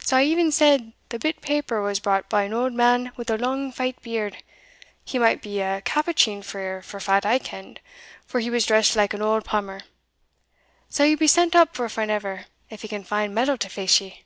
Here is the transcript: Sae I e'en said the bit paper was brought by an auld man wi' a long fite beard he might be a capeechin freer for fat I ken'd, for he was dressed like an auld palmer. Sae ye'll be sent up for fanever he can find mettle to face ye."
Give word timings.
Sae 0.00 0.16
I 0.16 0.22
e'en 0.24 0.52
said 0.52 0.92
the 1.08 1.18
bit 1.18 1.40
paper 1.40 1.80
was 1.80 1.98
brought 1.98 2.28
by 2.28 2.42
an 2.42 2.52
auld 2.52 2.74
man 2.74 3.10
wi' 3.16 3.24
a 3.30 3.38
long 3.38 3.72
fite 3.72 4.02
beard 4.02 4.36
he 5.02 5.18
might 5.18 5.40
be 5.40 5.62
a 5.62 5.80
capeechin 5.80 6.42
freer 6.42 6.82
for 6.82 7.00
fat 7.00 7.24
I 7.24 7.38
ken'd, 7.38 7.80
for 8.26 8.38
he 8.40 8.50
was 8.50 8.66
dressed 8.66 8.96
like 8.96 9.14
an 9.14 9.22
auld 9.22 9.46
palmer. 9.46 9.80
Sae 10.90 11.08
ye'll 11.08 11.18
be 11.18 11.26
sent 11.26 11.56
up 11.56 11.74
for 11.74 11.88
fanever 11.88 12.44
he 12.68 12.86
can 12.86 13.02
find 13.02 13.34
mettle 13.34 13.56
to 13.56 13.70
face 13.70 13.98
ye." 14.02 14.24